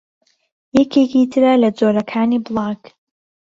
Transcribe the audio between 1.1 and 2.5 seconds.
ترە لە جۆرەکانی